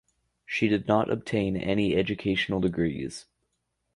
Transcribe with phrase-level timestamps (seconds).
[0.47, 3.27] She did not obtain any educational degrees.